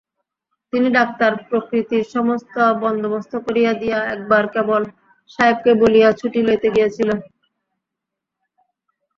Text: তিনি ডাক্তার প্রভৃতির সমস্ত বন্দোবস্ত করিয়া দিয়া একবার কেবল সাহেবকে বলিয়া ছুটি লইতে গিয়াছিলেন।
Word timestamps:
তিনি 0.73 0.87
ডাক্তার 0.97 1.31
প্রভৃতির 1.47 2.03
সমস্ত 2.15 2.53
বন্দোবস্ত 2.83 3.33
করিয়া 3.45 3.71
দিয়া 3.81 3.99
একবার 4.15 4.43
কেবল 4.53 4.81
সাহেবকে 5.29 5.71
বলিয়া 5.81 6.09
ছুটি 6.19 6.39
লইতে 6.47 6.67
গিয়াছিলেন। 6.75 7.19